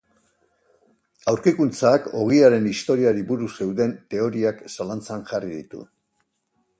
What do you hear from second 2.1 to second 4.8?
ogiaren historiari buruz zeuden teoriak